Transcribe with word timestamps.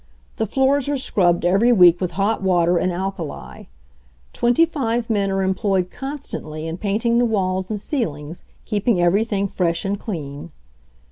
The 0.37 0.47
floors 0.47 0.89
are 0.89 0.97
scrubbed 0.97 1.45
every 1.45 1.71
week 1.71 2.01
with 2.01 2.13
hot 2.13 2.41
water 2.41 2.77
and 2.79 2.91
alkali. 2.91 3.65
Twenty 4.33 4.65
five 4.65 5.11
men 5.11 5.29
are 5.29 5.43
employed 5.43 5.91
constantly 5.91 6.65
in 6.65 6.79
painting 6.79 7.19
the 7.19 7.25
walls 7.27 7.69
and 7.69 7.79
ceilings, 7.79 8.45
keeping 8.65 8.99
everything 8.99 9.47
fresh 9.47 9.85
and 9.85 9.99
clean. 9.99 10.49